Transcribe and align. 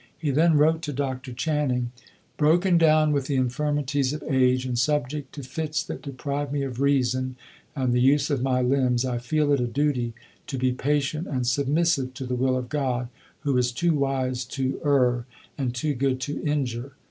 He 0.17 0.31
then 0.31 0.55
wrote 0.57 0.81
to 0.81 0.93
Dr. 0.93 1.31
Channing: 1.31 1.91
"Broken 2.35 2.79
down 2.79 3.11
with 3.11 3.27
the 3.27 3.35
infirmities 3.35 4.13
of 4.13 4.23
age, 4.23 4.65
and 4.65 4.75
subject 4.75 5.31
to 5.35 5.43
fits 5.43 5.83
that 5.83 6.01
deprive 6.01 6.51
me 6.51 6.63
of 6.63 6.81
reason 6.81 7.35
and 7.75 7.93
the 7.93 8.01
use 8.01 8.31
of 8.31 8.41
my 8.41 8.63
limbs, 8.63 9.05
I 9.05 9.19
feel 9.19 9.51
it 9.53 9.59
a 9.59 9.67
duty 9.67 10.13
to 10.47 10.57
be 10.57 10.71
patient 10.71 11.27
and 11.27 11.45
submissive 11.45 12.15
to 12.15 12.25
the 12.25 12.33
will 12.33 12.57
of 12.57 12.67
God, 12.67 13.09
who 13.41 13.55
is 13.59 13.71
too 13.71 13.93
wise 13.93 14.43
to 14.45 14.81
err, 14.83 15.27
and 15.55 15.71
too 15.75 15.93
good 15.93 16.19
to 16.21 16.41
injure. 16.41 16.93